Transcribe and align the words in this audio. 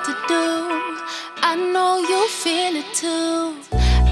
what 0.00 0.06
to 0.06 0.12
do. 0.28 0.44
I 1.42 1.56
know 1.72 1.98
you 1.98 2.28
feel 2.28 2.74
it 2.76 2.88
too. 2.94 3.56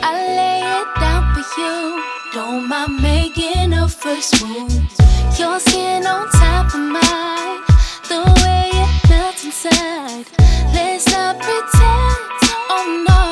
I 0.03 0.13
lay 0.39 0.61
it 0.81 0.89
down 1.01 1.23
for 1.35 1.45
you. 1.61 2.03
Don't 2.35 2.69
mind 2.69 3.03
making 3.03 3.73
a 3.73 3.89
first 3.89 4.45
move. 4.45 4.73
Your 5.39 5.59
skin 5.61 6.07
on 6.07 6.29
top 6.31 6.75
of 6.75 6.81
mine. 6.81 7.61
The 8.09 8.21
way 8.43 8.71
it 8.73 9.11
melts 9.11 9.45
inside. 9.45 10.27
Let's 10.75 11.07
not 11.13 11.37
pretend. 11.39 12.21
Oh 12.71 12.85
no. 13.09 13.23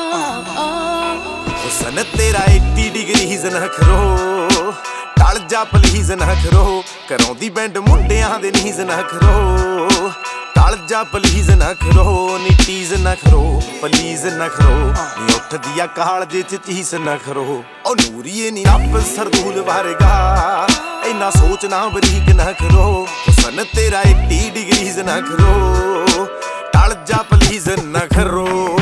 ਹੁਸਨ 1.63 2.03
ਤੇਰਾ 2.17 2.43
80 2.49 2.89
degree 2.93 3.37
ਨਾ 3.53 3.67
ਕਰੋ 3.77 4.71
ਟਲ 5.17 5.39
ਜਾ 5.49 5.63
please 5.63 6.11
ਨਾ 6.11 6.33
ਕਰੋ 6.43 6.83
ਕਰਾਉਂਦੀ 7.09 7.49
band 7.49 7.77
ਮੁੰਡਿਆਂ 7.89 8.39
ਦੇ 8.39 8.51
ਨੀਜ਼ 8.51 8.79
ਨਾ 8.81 9.01
ਕਰੋ 9.11 10.11
ਟਲ 10.57 10.77
ਜਾ 10.89 11.03
ਪਲੀਜ਼ 11.03 11.49
ਨਾ 11.51 11.73
ਕਰੋ 11.73 12.37
ਨੀ 12.37 12.55
ਟੀਜ਼ 12.65 12.93
ਨਾ 12.93 13.13
ਕਰੋ 13.15 13.61
ਪਲੀਜ਼ 13.81 14.25
ਨਾ 14.25 14.47
ਕਰੋ 14.47 14.75
ਨੀ 15.19 15.33
ਉੱਠਦੀ 15.35 15.79
ਆ 15.79 15.85
ਕਾਲ 15.85 16.25
ਜੇ 16.25 16.41
ਚ 16.41 16.55
ਚੀਸ 16.67 16.93
ਨਾ 16.93 17.15
ਕਰੋ 17.25 17.63
ਉਹ 17.85 17.95
ਨੂਰੀਏ 17.95 18.49
ਨੀ 18.51 18.63
ਰੱਬ 18.65 18.99
ਸਰਦੂਲ 19.15 19.61
ਵਾਰੇਗਾ, 19.61 20.67
ਇੰਨਾ 21.09 21.29
ਸੋਚਣਾ 21.29 21.87
ਬਰੀਕ 21.87 22.33
ਨਾ 22.35 22.51
ਕਰੋ 22.51 23.05
ਹੁਸਨ 23.27 23.63
ਤੇਰਾ 23.75 24.01
80 24.01 24.39
ਡਿਗਰੀ 24.53 25.03
ਨਾ 25.05 25.19
ਕਰੋ 25.21 26.25
ਟਲ 26.73 26.95
ਜਾ 27.07 27.21
ਪਲੀਜ਼ 27.29 27.69
ਨਾ 27.83 27.99
ਕਰੋ 28.15 28.76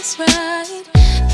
for 0.00 0.16
this 0.16 0.18
ride. 0.18 0.84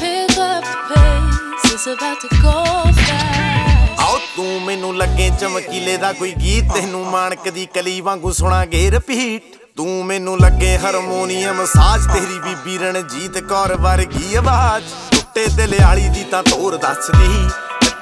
Pick 0.00 0.38
up 0.38 0.64
the 0.64 0.76
pace, 0.90 1.72
it's 1.72 1.86
about 1.86 2.20
to 2.20 2.28
go 2.42 2.54
fast. 2.98 4.00
ਆਓ 4.00 4.18
ਤੂੰ 4.36 4.62
ਮੈਨੂੰ 4.62 4.96
ਲੱਗੇ 4.96 5.30
ਚਮਕੀਲੇ 5.40 5.96
ਦਾ 5.96 6.12
ਕੋਈ 6.12 6.32
ਗੀਤ। 6.40 6.72
ਤੈਨੂੰ 6.74 7.04
ਮਾਣਕ 7.10 7.48
ਦੀ 7.48 7.66
ਕਲੀ 7.74 8.00
ਵਾਂਗੂ 8.00 8.32
ਸੁਣਾਗੇ 8.32 8.90
ਰਿਪੀਟ 8.90 9.56
ਤੂੰ 9.76 10.04
ਮੈਨੂੰ 10.06 10.38
ਲੱਗੇ 10.40 10.76
ਹਾਰਮੋਨੀਅਮ 10.78 11.64
ਸਾਜ਼ 11.66 12.08
ਤੇਰੀ 12.08 12.38
ਬੀਬੀ 12.38 12.78
ਰਣਜੀਤ 12.78 13.38
ਕੌਰ 13.48 13.74
ਵਰਗੀ 13.76 14.34
ਆਵਾਜ਼। 14.34 14.84
ਟੁੱਟੇ 15.10 15.46
ਦਿਲ 15.56 15.74
ਵਾਲੀ 15.82 16.08
ਦੀ 16.08 16.24
ਤਾਂ 16.30 16.42
ਤੋਰ 16.42 16.76
ਦੱਸਦੀ 16.76 17.48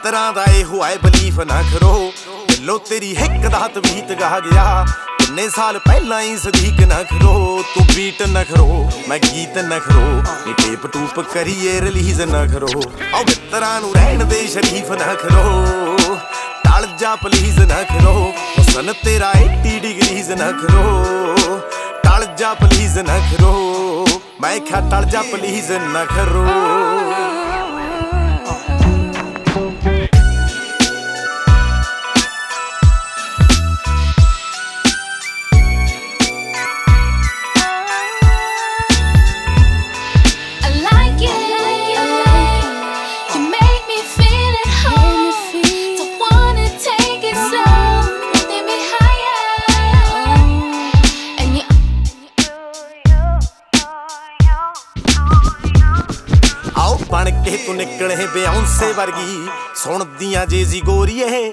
ਤਰ੍ਹਾਂ 0.05 0.33
ਦਾ 0.33 0.45
ਇਹ 0.45 0.65
ਹੋਏ 0.65 0.97
ਬਲੀਫ 1.03 1.41
ਨਾ 1.41 1.63
ਕਰੋ। 1.73 2.13
ਦਿਲੋਂ 2.49 2.79
ਤੇਰੀ 2.89 3.17
ਹਿੱਕ 3.17 3.47
ਦਾ 3.49 3.69
ਤਵੀਤ 3.75 4.13
ਗਾ 4.21 4.39
ਗਿਆ। 4.41 4.85
ਕਿੰਨੇ 5.25 5.49
ਸਾਲ 5.49 5.79
ਪਹਿਲਾਂ 5.79 6.21
ਹੀ 6.21 6.37
ਸਦੀਕ 6.37 6.81
ਨਾ 6.89 7.03
ਕਰੋ 7.03 7.63
ਤੂੰ 7.75 7.85
ਬੀਟ 7.95 8.23
ਨਾ 8.29 8.43
ਕਰੋ 8.45 8.91
ਮੈਂ 9.09 9.19
ਗੀਤ 9.19 9.57
ਨਾ 9.65 9.79
ਕਰੋ 9.79 10.23
ਨੀ 10.47 10.53
ਟੇਪ 10.55 10.87
ਟੂਪ 10.87 11.21
ਕਰੀਏ 11.33 11.81
ਰਿਲੀਜ਼ 11.81 12.21
ਨਾ 12.23 12.45
ਕਰੋ 12.47 12.69
ਆਓ 13.15 13.23
ਮਿੱਤਰਾਂ 13.25 13.81
ਨੂੰ 13.81 13.93
ਰਹਿਣ 13.95 14.25
ਦੇ, 14.25 14.47
ਸ਼ਰੀਫ 14.47 14.91
ਨਾ 14.93 15.15
ਕਰੋ 15.15 15.97
ਟਲ 16.65 16.87
ਜਾ 17.01 17.15
ਪਲੀਜ਼ 17.17 17.59
ਨਾ 17.63 17.83
ਕਰੋ 17.85 18.13
ਹੁਸਨ 18.59 18.93
ਤੇਰਾ 19.05 19.33
80 19.39 19.79
ਡਿਗਰੀਜ਼ 19.83 20.31
ਨਾ 20.33 20.51
ਕਰੋ 20.53 21.61
ਟਲ 22.05 22.27
ਜਾ 22.39 22.53
ਪਲੀਜ਼ 22.55 22.99
ਨਾ 22.99 23.19
ਕਰੋ 23.31 24.07
ਮੈਂ 24.41 24.59
ਕਿਹਾ 24.61 24.81
ਟਲ 24.91 25.05
ਜਾ 25.11 25.23
ਪਲੀਜ਼ 25.33 25.71
ਨਾ 25.73 26.05
ਆਓ 57.45 57.51
ਬਣ 57.51 57.57
ਕੇ 57.57 57.65
ਤੂੰ 57.67 57.77
ਨਿਕਲੇ 57.77 58.27
ਬਿਆਉਂਸੇ 58.27 58.93
ਵਰਗੀ। 58.93 59.49
ਸੁਣਦੀਆਂ 59.77 60.47
ਜੇ 60.47 60.65
ਜੀ 60.65 60.81
ਗੋਰੀਏ 60.81 61.53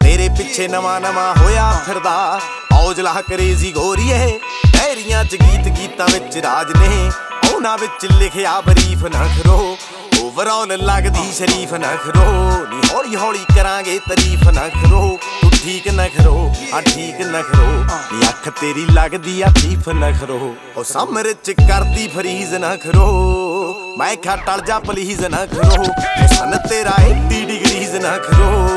ਤੇਰੇ 0.00 0.28
ਪਿੱਛੇ 0.28 0.68
ਨਵਾਂ 0.68 1.00
ਨਵਾਂ 1.00 1.34
ਹੋਇਆ 1.34 1.70
ਫਿਰਦਾ। 1.86 2.40
ਔਜਲਾ 2.74 3.22
ਕਰੇਜ਼ੀ 3.28 3.72
ਗੋਰੀਏ 3.72 4.40
ਡੈਰੀਆਂ 4.72 5.24
ਚ 5.24 5.36
ਗੀਤ 5.36 5.68
ਗੀਤਾਂ 5.68 6.06
ਵਿੱਚ 6.12 6.38
ਰਾਜ 6.38 6.72
ਨੇ। 6.76 7.10
ਉਹਨਾਂ 7.54 7.78
ਵਿੱਚ 7.78 8.06
ਲਿਖਿਆ 8.06 8.60
ਬਰੀਫ 8.60 9.04
ਨਾ 9.04 9.26
ਕਰੋ। 9.26 9.76
ਓਵਰਆਲ 10.22 10.76
ਲੱਗਦੀ 10.84 11.32
ਸ਼ਰੀਫ 11.32 11.72
ਨਾ 11.74 11.96
ਕਰੋ। 11.96 12.24
ਨੀ 12.66 12.80
ਹੌਲੀ 12.94 13.16
ਹੌਲੀ 13.16 13.44
ਕਰਾਂਗੇ 13.56 13.98
ਤਾਰੀਫ 13.98 14.48
ਨਾ 14.48 14.68
ਕਰੋ। 14.68 15.18
ਤੂੰ 15.42 15.50
ਠੀਕ 15.50 15.88
ਨਾ 15.88 16.08
ਕਰੋ 16.08 16.54
ਆ 16.74 16.80
ਠੀਕ 16.80 17.20
ਨਾ 17.20 17.42
ਕਰੋ। 17.42 17.84
ਨੀ 18.12 18.28
ਅੱਖ 18.28 18.48
ਤੇਰੀ 18.48 18.86
ਲੱਗਦੀ 18.92 19.42
ਆ 19.42 19.46
ਠੀਫ 19.56 19.88
ਨਾ 19.88 20.10
ਕਰੋ। 20.10 20.56
ਉਹ 20.76 20.84
ਸਾਹਮਣੇ 20.84 21.34
ਚ 21.44 21.50
ਕਰਦੀ 21.50 22.08
ਫਰੀਜ਼ 22.08 22.54
ਨਾ 22.54 22.76
ਕਰੋ। 22.76 23.55
ਮੈਂ 23.98 24.16
ਖਾ 24.16 24.36
ਟਲ 24.36 24.60
ਜਾ 24.60 24.78
ਪਲੀਜ਼ 24.78 25.24
ਨਾ 25.26 25.46
ਕਰੋ। 25.46 25.84
ਸਨ 26.26 26.58
ਤੇਰਾ 26.68 26.92
80 27.08 27.44
ਡਿਗਰੀਜ਼ 27.44 27.96
ਨਾ 27.96 28.18
ਕਰੋ। 28.18 28.68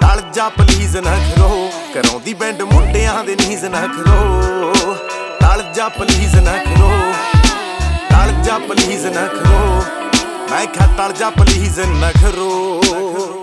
ਟਲ 0.00 0.20
ਜਾ 0.32 0.48
ਪਲੀਜ਼ 0.48 0.96
ਨਾ 0.96 1.10
ਕਰੋ। 1.10 1.70
ਕਰਾਉਂਦੀ 1.94 2.34
ਬੈਂਡ 2.34 2.62
ਮੁੰਡਿਆਂ 2.62 3.24
ਦੇ 3.24 3.36
ਨੀਜ਼ 3.36 3.64
ਨਾ 3.64 3.80
ਕਰੋ। 3.80 4.42
ਟਲ 5.40 5.62
ਜਾ 5.74 5.88
ਪਲੀਜ਼ 5.88 6.36
ਨਾ 6.36 6.52
ਕਰੋ। 6.52 7.12
ਟਲ 8.10 8.42
ਜਾ 8.42 8.58
ਪਲੀਜ਼ 8.58 9.06
ਨਾ 9.06 9.26
ਕਰੋ। 9.26 9.82
ਮੈਂ 10.50 10.66
ਖਾ 10.66 10.88
ਟਲ 10.98 11.12
ਜਾ 11.12 11.30
ਪਲੀਜ਼ 11.30 11.80
ਨਾ 11.80 12.10
ਕਰੋ। 12.12 13.39